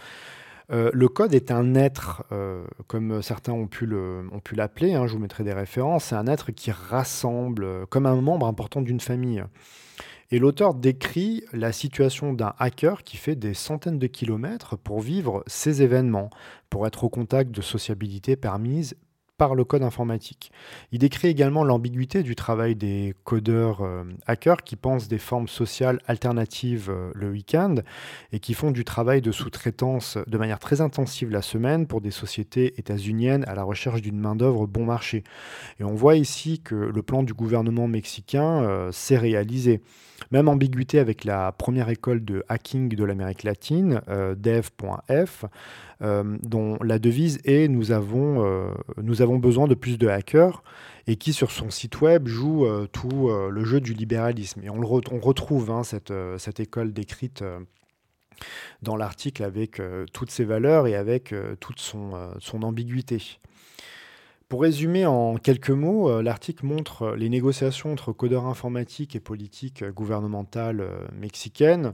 Euh, 0.72 0.90
le 0.94 1.08
code 1.08 1.34
est 1.34 1.50
un 1.50 1.74
être, 1.74 2.24
comme 2.86 3.22
certains 3.22 3.52
ont 3.52 3.66
pu 3.66 3.86
l'appeler, 4.52 4.94
hein, 4.94 5.06
je 5.06 5.12
vous 5.12 5.18
mettrai 5.18 5.44
des 5.44 5.52
références, 5.52 6.04
c'est 6.04 6.14
un 6.14 6.26
être 6.26 6.52
qui 6.52 6.70
rassemble 6.70 7.86
comme 7.88 8.06
un 8.06 8.20
membre 8.20 8.46
important 8.46 8.80
d'une 8.80 9.00
famille. 9.00 9.44
Et 10.34 10.40
l'auteur 10.40 10.74
décrit 10.74 11.44
la 11.52 11.70
situation 11.70 12.32
d'un 12.32 12.54
hacker 12.58 13.04
qui 13.04 13.16
fait 13.16 13.36
des 13.36 13.54
centaines 13.54 14.00
de 14.00 14.08
kilomètres 14.08 14.76
pour 14.76 14.98
vivre 14.98 15.44
ces 15.46 15.80
événements, 15.80 16.28
pour 16.70 16.88
être 16.88 17.04
au 17.04 17.08
contact 17.08 17.52
de 17.52 17.62
sociabilité 17.62 18.34
permise 18.34 18.96
par 19.36 19.54
le 19.54 19.64
code 19.64 19.82
informatique. 19.82 20.52
Il 20.92 21.00
décrit 21.00 21.28
également 21.28 21.64
l'ambiguïté 21.64 22.22
du 22.22 22.36
travail 22.36 22.76
des 22.76 23.14
codeurs 23.24 23.80
euh, 23.82 24.04
hackers 24.26 24.62
qui 24.62 24.76
pensent 24.76 25.08
des 25.08 25.18
formes 25.18 25.48
sociales 25.48 26.00
alternatives 26.06 26.88
euh, 26.88 27.10
le 27.14 27.30
week-end 27.30 27.76
et 28.32 28.38
qui 28.38 28.54
font 28.54 28.70
du 28.70 28.84
travail 28.84 29.22
de 29.22 29.32
sous-traitance 29.32 30.18
de 30.26 30.38
manière 30.38 30.60
très 30.60 30.80
intensive 30.80 31.30
la 31.30 31.42
semaine 31.42 31.86
pour 31.86 32.00
des 32.00 32.12
sociétés 32.12 32.74
états-uniennes 32.78 33.44
à 33.48 33.54
la 33.54 33.64
recherche 33.64 34.02
d'une 34.02 34.20
main-d'œuvre 34.20 34.66
bon 34.66 34.84
marché. 34.84 35.24
Et 35.80 35.84
on 35.84 35.94
voit 35.94 36.16
ici 36.16 36.60
que 36.60 36.76
le 36.76 37.02
plan 37.02 37.24
du 37.24 37.34
gouvernement 37.34 37.88
mexicain 37.88 38.62
euh, 38.62 38.92
s'est 38.92 39.18
réalisé. 39.18 39.80
Même 40.30 40.48
ambiguïté 40.48 41.00
avec 41.00 41.24
la 41.24 41.50
première 41.50 41.88
école 41.88 42.24
de 42.24 42.44
hacking 42.48 42.88
de 42.88 43.04
l'Amérique 43.04 43.42
latine, 43.42 44.00
dev.f, 44.08 45.44
euh, 46.02 46.36
dont 46.42 46.76
la 46.82 46.98
devise 46.98 47.38
est 47.44 47.68
euh, 47.68 47.68
nous 47.68 47.92
avons 47.92 49.23
besoin 49.26 49.66
de 49.66 49.74
plus 49.74 49.98
de 49.98 50.08
hackers 50.08 50.62
et 51.06 51.16
qui 51.16 51.32
sur 51.32 51.50
son 51.50 51.70
site 51.70 52.00
web 52.00 52.28
joue 52.28 52.66
euh, 52.66 52.86
tout 52.86 53.30
le 53.30 53.64
jeu 53.64 53.80
du 53.80 53.94
libéralisme. 53.94 54.62
Et 54.62 54.70
on, 54.70 54.78
le 54.78 54.86
on 54.86 55.20
retrouve 55.20 55.70
hein, 55.70 55.84
cette, 55.84 56.12
cette, 56.38 56.60
école 56.60 56.92
décrite 56.92 57.44
dans 58.82 58.96
l'article 58.96 59.44
avec 59.44 59.80
toutes 60.12 60.30
ses 60.30 60.44
valeurs 60.44 60.86
et 60.86 60.94
avec 60.94 61.34
toute 61.60 61.80
son, 61.80 62.12
son 62.40 62.62
ambiguïté. 62.62 63.38
Pour 64.54 64.62
résumer 64.62 65.04
en 65.04 65.34
quelques 65.34 65.70
mots, 65.70 66.22
l'article 66.22 66.64
montre 66.64 67.16
les 67.16 67.28
négociations 67.28 67.90
entre 67.90 68.12
codeurs 68.12 68.46
informatiques 68.46 69.16
et 69.16 69.18
politiques 69.18 69.82
gouvernementales 69.82 70.86
mexicaines 71.12 71.92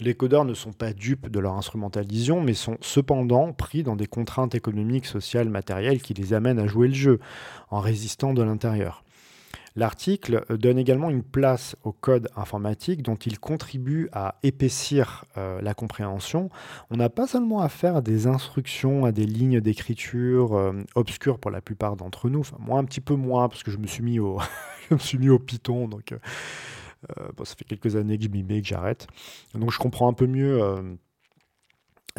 les 0.00 0.14
codeurs 0.14 0.44
ne 0.44 0.54
sont 0.54 0.72
pas 0.72 0.92
dupes 0.92 1.28
de 1.28 1.38
leur 1.38 1.54
instrumentalisation, 1.54 2.40
mais 2.40 2.54
sont 2.54 2.78
cependant 2.80 3.52
pris 3.52 3.82
dans 3.82 3.96
des 3.96 4.06
contraintes 4.06 4.54
économiques, 4.54 5.06
sociales, 5.06 5.50
matérielles 5.50 6.00
qui 6.00 6.14
les 6.14 6.32
amènent 6.32 6.58
à 6.58 6.66
jouer 6.66 6.88
le 6.88 6.94
jeu, 6.94 7.20
en 7.70 7.80
résistant 7.80 8.32
de 8.32 8.42
l'intérieur. 8.42 9.04
L'article 9.76 10.44
donne 10.50 10.78
également 10.78 11.10
une 11.10 11.22
place 11.22 11.76
au 11.84 11.92
code 11.92 12.28
informatique 12.36 13.02
dont 13.02 13.16
il 13.16 13.38
contribue 13.38 14.08
à 14.12 14.36
épaissir 14.42 15.24
euh, 15.36 15.60
la 15.60 15.74
compréhension. 15.74 16.50
On 16.90 16.96
n'a 16.96 17.08
pas 17.08 17.26
seulement 17.26 17.60
affaire 17.60 17.96
à 17.96 18.00
des 18.00 18.26
instructions, 18.26 19.04
à 19.04 19.12
des 19.12 19.26
lignes 19.26 19.60
d'écriture 19.60 20.54
euh, 20.54 20.72
obscures 20.94 21.38
pour 21.38 21.50
la 21.50 21.60
plupart 21.60 21.96
d'entre 21.96 22.28
nous, 22.28 22.40
enfin 22.40 22.56
moi 22.60 22.78
un 22.78 22.84
petit 22.84 23.00
peu 23.00 23.14
moins 23.14 23.48
parce 23.48 23.62
que 23.62 23.70
je 23.70 23.78
me 23.78 23.86
suis 23.86 24.02
mis 24.02 24.18
au, 24.18 24.38
Python, 25.46 25.88
donc 25.88 26.12
euh, 26.12 26.18
euh, 27.18 27.44
ça 27.44 27.54
fait 27.56 27.64
quelques 27.64 27.96
années 27.96 28.18
que 28.18 28.24
je 28.24 28.28
m'y 28.28 28.42
mets, 28.42 28.60
que 28.60 28.66
j'arrête. 28.66 29.06
Donc 29.54 29.70
je 29.70 29.78
comprends 29.78 30.08
un 30.08 30.12
peu 30.12 30.26
mieux 30.26 30.60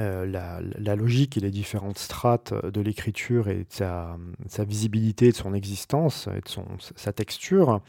euh, 0.01 0.25
euh, 0.25 0.62
la, 0.79 0.96
logique 0.96 1.38
et 1.38 1.39
les 1.39 1.51
différentes 1.51 1.98
strates 1.98 2.53
de 2.53 2.81
l'écriture 2.81 3.48
et 3.48 3.60
de 3.60 3.65
sa, 3.70 4.17
visibilité, 4.60 5.31
de 5.31 5.36
son 5.36 5.53
existence 5.53 6.27
et 6.36 6.41
de 6.41 6.48
son, 6.48 6.65
sa 6.96 7.13
texture. 7.13 7.81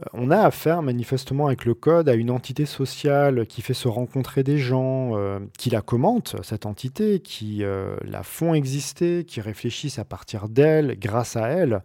Euh, 0.00 0.04
on 0.12 0.30
a 0.30 0.40
affaire 0.40 0.82
manifestement 0.82 1.46
avec 1.46 1.64
le 1.64 1.74
code 1.74 2.08
à 2.08 2.14
une 2.14 2.30
entité 2.30 2.66
sociale 2.66 3.46
qui 3.46 3.62
fait 3.62 3.74
se 3.74 3.88
rencontrer 3.88 4.42
des 4.42 4.58
gens, 4.58 5.10
euh, 5.14 5.40
qui 5.58 5.70
la 5.70 5.82
commentent, 5.82 6.36
cette 6.42 6.66
entité, 6.66 7.20
qui 7.20 7.64
euh, 7.64 7.96
la 8.04 8.22
font 8.22 8.54
exister, 8.54 9.24
qui 9.24 9.40
réfléchissent 9.40 9.98
à 9.98 10.04
partir 10.04 10.48
d'elle, 10.48 10.98
grâce 10.98 11.36
à 11.36 11.48
elle. 11.48 11.82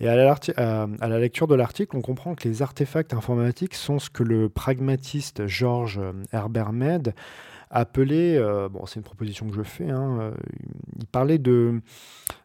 Et 0.00 0.08
à 0.08 0.16
la, 0.16 1.18
lecture 1.18 1.46
de 1.46 1.54
l'article, 1.54 1.96
on 1.96 2.02
comprend 2.02 2.34
que 2.34 2.48
les 2.48 2.62
artefacts 2.62 3.14
informatiques 3.14 3.74
sont 3.74 3.98
ce 3.98 4.10
que 4.10 4.22
le 4.22 4.48
pragmatiste 4.48 5.46
Georges 5.46 6.00
Herbert 6.32 6.72
Med 6.72 7.14
appelé, 7.70 8.36
euh, 8.36 8.68
bon 8.68 8.84
c'est 8.84 8.96
une 8.96 9.04
proposition 9.04 9.48
que 9.48 9.54
je 9.54 9.62
fais, 9.62 9.88
hein, 9.88 10.18
euh, 10.20 10.32
il 10.98 11.06
parlait 11.06 11.38
de 11.38 11.80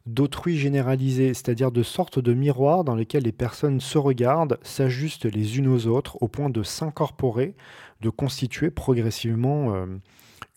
d'autrui 0.05 0.55
généralisé, 0.55 1.34
c'est-à-dire 1.34 1.72
de 1.72 1.82
sortes 1.82 2.20
de 2.20 2.34
miroirs 2.34 2.84
dans 2.84 2.96
lesquels 2.96 3.24
les 3.24 3.32
personnes 3.32 3.82
se 3.82 3.98
regardent, 3.98 4.60
s'ajustent 4.62 5.25
les 5.25 5.58
unes 5.58 5.67
aux 5.67 5.88
autres 5.88 6.22
au 6.22 6.27
point 6.27 6.51
de 6.51 6.62
s'incorporer, 6.62 7.55
de 8.01 8.10
constituer 8.12 8.70
progressivement 8.70 9.74
euh, 9.74 9.88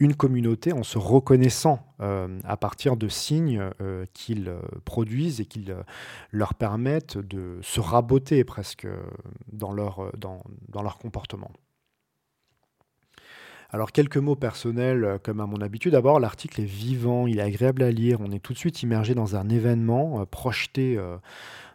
une 0.01 0.15
communauté 0.15 0.73
en 0.73 0.83
se 0.83 0.99
reconnaissant 0.99 1.85
à 1.99 2.57
partir 2.57 2.97
de 2.97 3.09
signes 3.09 3.61
qu'ils 4.15 4.55
produisent 4.85 5.41
et 5.41 5.45
qui 5.45 5.67
leur 6.31 6.55
permettent 6.55 7.19
de 7.19 7.59
se 7.63 7.81
raboter 7.81 8.45
presque 8.45 8.87
dans 9.53 9.73
leur, 9.73 10.13
dans, 10.17 10.45
dans 10.69 10.83
leur 10.83 10.99
comportement. 10.99 11.51
Alors 13.71 13.93
quelques 13.93 14.17
mots 14.17 14.37
personnels 14.37 15.05
euh, 15.05 15.19
comme 15.19 15.41
à 15.41 15.47
mon 15.47 15.61
habitude. 15.61 15.93
D'abord, 15.93 16.21
l'article 16.21 16.63
est 16.63 16.65
vivant, 16.65 17.27
il 17.27 17.39
est 17.39 17.43
agréable 17.43 17.83
à 17.83 17.91
lire, 17.91 18.19
on 18.21 18.31
est 18.31 18.39
tout 18.39 18.55
de 18.55 18.59
suite 18.59 18.83
immergé 18.83 19.15
dans 19.15 19.37
un 19.37 19.49
événement, 19.51 20.23
euh, 20.23 20.25
projeté 20.25 20.97
euh, 20.97 21.19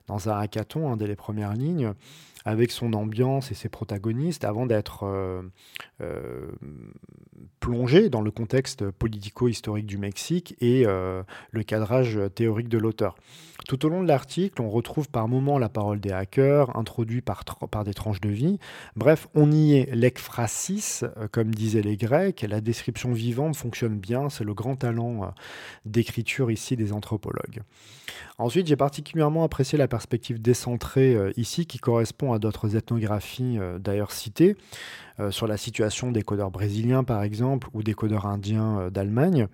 dans 0.07 0.27
un 0.27 0.39
hackathon 0.39 0.91
hein, 0.91 0.97
dès 0.97 1.05
les 1.05 1.15
premières 1.15 1.53
lignes, 1.53 1.93
avec 2.45 2.71
son 2.71 2.93
ambiance 2.93 3.51
et 3.51 3.53
ses 3.53 3.69
protagonistes, 3.69 4.43
avant 4.43 4.65
d'être 4.65 5.05
plongé 7.61 8.09
dans 8.09 8.19
le 8.19 8.31
contexte 8.31 8.91
politico-historique 8.91 9.85
du 9.85 9.97
Mexique 9.97 10.57
et 10.59 10.83
le 10.83 11.63
cadrage 11.65 12.19
théorique 12.35 12.67
de 12.67 12.77
l'auteur. 12.77 13.15
Tout 13.67 13.85
au 13.85 13.89
long 13.89 14.03
de 14.03 14.07
l'article, 14.07 14.61
on 14.61 14.69
retrouve 14.69 15.09
par 15.09 15.27
moments 15.27 15.57
la 15.57 15.69
parole 15.69 15.99
des 15.99 16.11
hackers, 16.11 16.75
introduit 16.75 17.21
par, 17.21 17.45
par 17.45 17.83
des 17.83 17.93
tranches 17.93 18.19
de 18.19 18.29
vie. 18.29 18.59
Bref, 18.95 19.27
on 19.35 19.51
y 19.51 19.75
est 19.75 19.95
l'ekphrasis, 19.95 21.03
euh, 21.17 21.27
comme 21.31 21.53
disaient 21.55 21.81
les 21.81 21.95
Grecs. 21.95 22.45
La 22.47 22.59
description 22.59 23.13
vivante 23.13 23.55
fonctionne 23.55 23.97
bien, 23.97 24.29
c'est 24.29 24.43
le 24.43 24.53
grand 24.53 24.75
talent 24.75 25.23
euh, 25.23 25.27
d'écriture 25.85 26.51
ici 26.51 26.75
des 26.75 26.91
anthropologues. 26.91 27.61
Ensuite, 28.37 28.67
j'ai 28.67 28.75
particulièrement 28.75 29.43
apprécié 29.43 29.77
la 29.77 29.87
perspective 29.87 30.41
décentrée 30.41 31.15
euh, 31.15 31.31
ici, 31.37 31.65
qui 31.65 31.77
correspond 31.77 32.33
à 32.33 32.39
d'autres 32.39 32.75
ethnographies 32.75 33.59
d'ailleurs 33.79 34.11
citées. 34.11 34.57
Euh, 35.19 35.29
sur 35.29 35.45
la 35.45 35.57
situation 35.57 36.11
des 36.11 36.23
codeurs 36.23 36.49
brésiliens 36.49 37.03
par 37.03 37.21
exemple 37.21 37.67
ou 37.75 37.83
des 37.83 37.93
codeurs 37.93 38.25
indiens 38.25 38.79
euh, 38.79 38.89
d'Allemagne. 38.89 39.47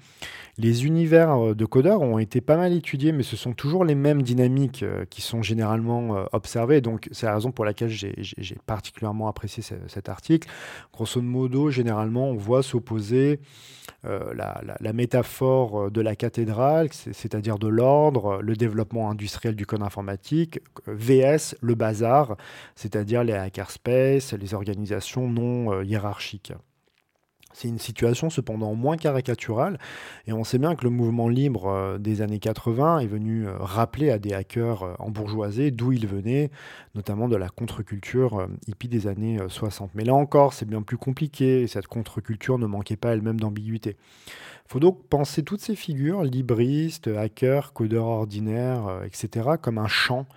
Les 0.57 0.85
univers 0.85 1.31
euh, 1.31 1.53
de 1.53 1.65
codeurs 1.65 2.01
ont 2.01 2.17
été 2.17 2.39
pas 2.39 2.55
mal 2.55 2.71
étudiés, 2.71 3.11
mais 3.11 3.23
ce 3.23 3.35
sont 3.35 3.51
toujours 3.51 3.83
les 3.83 3.95
mêmes 3.95 4.21
dynamiques 4.21 4.85
qui 5.09 5.21
sont 5.21 5.41
généralement 5.41 6.25
observées. 6.31 6.79
Donc 6.79 7.09
c'est 7.11 7.25
la 7.25 7.33
raison 7.33 7.51
pour 7.51 7.65
laquelle 7.65 7.89
j'ai 7.89 8.57
particulièrement 8.65 9.27
apprécié 9.27 9.63
cet 9.87 10.07
article. 10.07 10.47
Grosso 10.93 11.21
modo, 11.21 11.69
généralement, 11.69 12.29
on 12.29 12.35
voit 12.35 12.63
s'opposer 12.63 13.39
la, 14.03 14.61
la, 14.79 14.93
métaphore 14.93 15.91
de 15.91 16.01
la 16.01 16.15
cathédrale, 16.15 16.89
c'est-à-dire 16.93 17.57
de 17.57 17.67
l'ordre, 17.67 18.39
le 18.41 18.55
développement 18.55 19.09
industriel 19.09 19.55
du 19.55 19.65
code 19.65 19.81
informatique, 19.81 20.59
VS, 20.87 21.55
le 21.61 21.75
bazar, 21.75 22.37
c'est-à-dire 22.75 23.23
les 23.23 23.33
hackerspace, 23.33 24.33
les 24.33 24.53
organisations 24.53 25.27
non 25.27 25.48
euh, 25.71 25.83
hiérarchique. 25.83 26.53
C'est 27.51 27.67
une 27.67 27.79
situation 27.79 28.29
cependant 28.29 28.75
moins 28.75 28.95
caricaturale 28.95 29.79
et 30.27 30.33
on 30.33 30.43
sait 30.43 30.59
bien 30.59 30.75
que 30.75 30.83
le 30.83 30.91
mouvement 30.91 31.27
libre 31.27 31.67
euh, 31.67 31.97
des 31.97 32.21
années 32.21 32.37
80 32.37 32.99
est 32.99 33.07
venu 33.07 33.47
euh, 33.47 33.57
rappeler 33.57 34.11
à 34.11 34.19
des 34.19 34.33
hackers 34.33 34.95
embourgeoisés 34.99 35.71
d'où 35.71 35.91
ils 35.91 36.07
venaient, 36.07 36.51
notamment 36.93 37.27
de 37.27 37.35
la 37.35 37.49
contre-culture 37.49 38.47
hippie 38.67 38.87
des 38.87 39.07
années 39.07 39.39
60. 39.47 39.91
Mais 39.95 40.03
là 40.03 40.13
encore, 40.13 40.53
c'est 40.53 40.67
bien 40.67 40.83
plus 40.83 40.97
compliqué 40.97 41.61
et 41.63 41.67
cette 41.67 41.87
contre-culture 41.87 42.59
ne 42.59 42.67
manquait 42.67 42.97
pas 42.97 43.13
elle-même 43.13 43.39
d'ambiguïté. 43.39 43.97
Il 44.65 44.71
faut 44.71 44.79
donc 44.79 45.03
penser 45.07 45.41
toutes 45.41 45.61
ces 45.61 45.75
figures, 45.75 46.23
libristes, 46.23 47.07
hackers, 47.07 47.73
codeurs 47.73 48.05
ordinaires, 48.05 49.01
etc., 49.03 49.49
comme 49.59 49.79
un 49.79 49.87
champ 49.87 50.27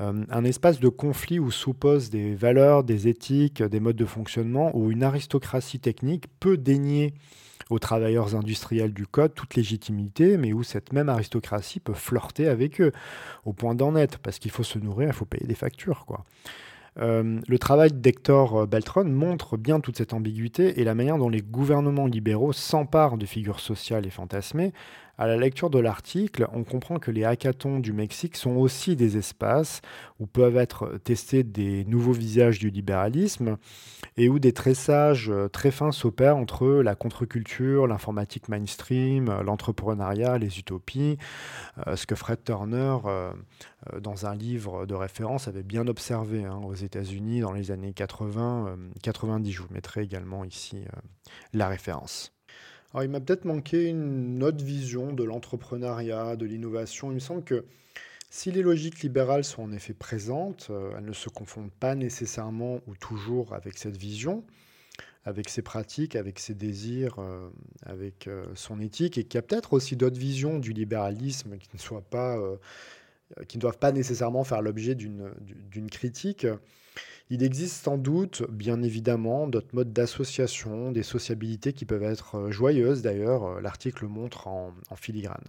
euh, 0.00 0.24
un 0.30 0.44
espace 0.44 0.80
de 0.80 0.88
conflit 0.88 1.38
où 1.38 1.50
s'opposent 1.50 2.10
des 2.10 2.34
valeurs, 2.34 2.82
des 2.82 3.08
éthiques, 3.08 3.62
des 3.62 3.80
modes 3.80 3.96
de 3.96 4.06
fonctionnement, 4.06 4.70
où 4.74 4.90
une 4.90 5.02
aristocratie 5.02 5.80
technique 5.80 6.26
peut 6.40 6.56
dénier 6.56 7.14
aux 7.70 7.78
travailleurs 7.78 8.34
industriels 8.34 8.92
du 8.92 9.06
code 9.06 9.34
toute 9.34 9.54
légitimité, 9.54 10.36
mais 10.36 10.52
où 10.52 10.62
cette 10.62 10.92
même 10.92 11.08
aristocratie 11.08 11.80
peut 11.80 11.94
flirter 11.94 12.48
avec 12.48 12.80
eux, 12.80 12.92
au 13.44 13.52
point 13.52 13.74
d'en 13.74 13.94
être, 13.96 14.18
parce 14.18 14.38
qu'il 14.38 14.50
faut 14.50 14.62
se 14.62 14.78
nourrir, 14.78 15.08
il 15.08 15.14
faut 15.14 15.24
payer 15.24 15.46
des 15.46 15.54
factures. 15.54 16.04
Quoi. 16.06 16.24
Euh, 16.98 17.40
le 17.46 17.58
travail 17.58 17.92
d'Hector 17.92 18.66
Beltron 18.66 19.04
montre 19.04 19.56
bien 19.56 19.80
toute 19.80 19.96
cette 19.96 20.12
ambiguïté 20.12 20.80
et 20.80 20.84
la 20.84 20.94
manière 20.94 21.16
dont 21.16 21.30
les 21.30 21.40
gouvernements 21.40 22.06
libéraux 22.06 22.52
s'emparent 22.52 23.16
de 23.16 23.24
figures 23.24 23.60
sociales 23.60 24.06
et 24.06 24.10
fantasmées 24.10 24.72
à 25.18 25.26
la 25.26 25.36
lecture 25.36 25.68
de 25.68 25.78
l'article, 25.78 26.48
on 26.52 26.64
comprend 26.64 26.98
que 26.98 27.10
les 27.10 27.24
hackathons 27.24 27.80
du 27.80 27.92
Mexique 27.92 28.36
sont 28.36 28.56
aussi 28.56 28.96
des 28.96 29.18
espaces 29.18 29.82
où 30.18 30.26
peuvent 30.26 30.56
être 30.56 30.98
testés 31.04 31.42
des 31.42 31.84
nouveaux 31.84 32.12
visages 32.12 32.58
du 32.58 32.70
libéralisme 32.70 33.58
et 34.16 34.28
où 34.28 34.38
des 34.38 34.52
tressages 34.52 35.30
euh, 35.30 35.48
très 35.48 35.70
fins 35.70 35.92
s'opèrent 35.92 36.36
entre 36.36 36.66
la 36.66 36.94
contre-culture, 36.94 37.86
l'informatique 37.86 38.48
mainstream, 38.48 39.28
euh, 39.28 39.42
l'entrepreneuriat, 39.42 40.38
les 40.38 40.58
utopies, 40.58 41.18
euh, 41.86 41.96
ce 41.96 42.06
que 42.06 42.14
Fred 42.14 42.42
Turner, 42.44 42.96
dans 44.00 44.26
un 44.26 44.34
livre 44.34 44.86
de 44.86 44.94
référence, 44.94 45.48
avait 45.48 45.62
bien 45.62 45.86
observé 45.88 46.44
hein, 46.44 46.60
aux 46.64 46.74
États-Unis 46.74 47.40
dans 47.40 47.52
les 47.52 47.70
années 47.70 47.92
80-90. 47.92 49.50
Je 49.50 49.62
vous 49.62 49.72
mettrai 49.72 50.02
également 50.02 50.44
ici 50.44 50.84
la 51.52 51.68
référence. 51.68 52.31
Alors, 52.92 53.04
il 53.04 53.10
m'a 53.10 53.20
peut-être 53.20 53.46
manqué 53.46 53.88
une 53.88 54.42
autre 54.42 54.62
vision 54.62 55.12
de 55.12 55.24
l'entrepreneuriat, 55.24 56.36
de 56.36 56.44
l'innovation. 56.44 57.10
Il 57.10 57.14
me 57.14 57.20
semble 57.20 57.42
que 57.42 57.64
si 58.28 58.50
les 58.50 58.62
logiques 58.62 59.02
libérales 59.02 59.44
sont 59.44 59.62
en 59.62 59.72
effet 59.72 59.94
présentes, 59.94 60.68
euh, 60.70 60.92
elles 60.96 61.04
ne 61.04 61.12
se 61.12 61.28
confondent 61.28 61.70
pas 61.70 61.94
nécessairement 61.94 62.80
ou 62.86 62.94
toujours 62.96 63.54
avec 63.54 63.78
cette 63.78 63.96
vision, 63.96 64.44
avec 65.24 65.48
ses 65.48 65.62
pratiques, 65.62 66.16
avec 66.16 66.38
ses 66.38 66.54
désirs, 66.54 67.16
euh, 67.18 67.48
avec 67.86 68.28
euh, 68.28 68.44
son 68.54 68.78
éthique, 68.80 69.16
et 69.16 69.24
qu'il 69.24 69.34
y 69.34 69.38
a 69.38 69.42
peut-être 69.42 69.72
aussi 69.72 69.96
d'autres 69.96 70.18
visions 70.18 70.58
du 70.58 70.72
libéralisme 70.72 71.56
qui 71.56 71.68
ne 71.72 71.78
soient 71.78 72.04
pas, 72.08 72.38
qui 73.48 73.56
ne 73.56 73.60
doivent 73.60 73.78
pas 73.78 73.92
nécessairement 73.92 74.44
faire 74.44 74.60
l'objet 74.60 74.94
d'une 74.94 75.90
critique. 75.90 76.46
Il 77.30 77.42
existe 77.42 77.84
sans 77.84 77.98
doute, 77.98 78.42
bien 78.50 78.82
évidemment, 78.82 79.46
d'autres 79.46 79.74
modes 79.74 79.92
d'association, 79.92 80.92
des 80.92 81.02
sociabilités 81.02 81.72
qui 81.72 81.84
peuvent 81.84 82.02
être 82.02 82.36
euh, 82.36 82.50
joyeuses 82.50 83.02
d'ailleurs, 83.02 83.44
euh, 83.44 83.60
l'article 83.60 84.06
montre 84.06 84.48
en, 84.48 84.74
filigrane. 84.96 85.44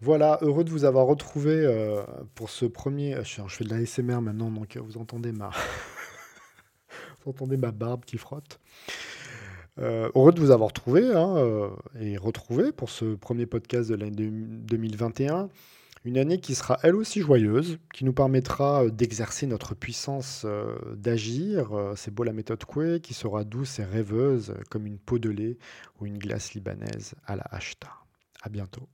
Voilà, 0.00 0.38
heureux 0.42 0.64
de 0.64 0.70
vous 0.70 0.84
avoir 0.84 1.06
retrouvé 1.06 1.54
euh, 1.54 2.02
pour 2.34 2.50
ce 2.50 2.66
premier... 2.66 3.16
Je, 3.24 3.40
fais 3.48 3.64
de 3.64 3.70
la 3.70 3.84
SMR 3.86 4.20
maintenant, 4.20 4.50
donc 4.50 4.76
vous 4.76 4.98
entendez 4.98 5.32
ma... 5.32 5.50
vous 7.24 7.30
entendez 7.30 7.56
ma 7.56 7.70
barbe 7.70 8.04
qui 8.04 8.18
frotte. 8.18 8.60
heureux 9.78 10.32
de 10.32 10.40
vous 10.40 10.50
avoir 10.50 10.68
retrouvé 10.68 11.02
hein, 11.14 11.70
et 11.98 12.18
retrouvé 12.18 12.72
pour 12.72 12.90
ce 12.90 13.14
premier 13.14 13.46
podcast 13.46 13.88
de 13.88 13.94
l'année 13.94 14.10
2021. 14.10 15.48
Une 16.06 16.18
année 16.18 16.38
qui 16.38 16.54
sera 16.54 16.78
elle 16.84 16.94
aussi 16.94 17.20
joyeuse, 17.20 17.80
qui 17.92 18.04
nous 18.04 18.12
permettra 18.12 18.84
euh, 18.84 18.90
d'exercer 18.90 19.48
notre 19.48 19.74
puissance 19.74 20.42
euh, 20.44 20.78
d'agir. 20.94 21.76
Euh, 21.76 21.94
c'est 21.96 22.14
beau 22.14 22.22
la 22.22 22.32
méthode 22.32 22.64
Koué, 22.64 23.00
qui 23.00 23.12
sera 23.12 23.42
douce 23.42 23.80
et 23.80 23.84
rêveuse 23.84 24.54
comme 24.70 24.86
une 24.86 24.98
peau 24.98 25.18
de 25.18 25.30
lait 25.30 25.58
ou 25.98 26.06
une 26.06 26.16
glace 26.16 26.54
libanaise 26.54 27.16
à 27.26 27.34
la 27.34 27.44
hachta. 27.50 27.90
À 28.40 28.48
bientôt. 28.48 28.88